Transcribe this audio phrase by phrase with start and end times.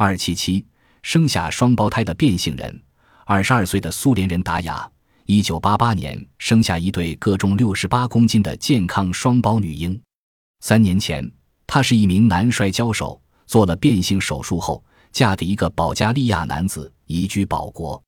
[0.00, 0.64] 二七七
[1.02, 2.80] 生下双胞胎的变性人，
[3.26, 4.88] 二十二岁的苏联人达雅，
[5.26, 10.00] 一九八八年生下一对各重六十八公斤的健康双胞女婴。
[10.60, 11.28] 三年前，
[11.66, 18.00] 他是一名男摔跤手，做了变性手术后，嫁给一个保加利亚男子，移居保国。